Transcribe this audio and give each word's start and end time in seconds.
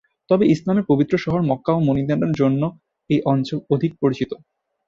তবে 0.29 0.43
ইসলামের 0.45 0.85
পবিত্র 0.87 1.13
শহর 1.17 1.41
মক্কা 1.43 1.71
ও 1.73 1.79
মদিনার 1.87 2.33
জন্য 2.33 2.61
এই 3.09 3.19
অঞ্চল 3.25 3.57
অধিক 3.73 3.91
পরিচিত। 4.01 4.31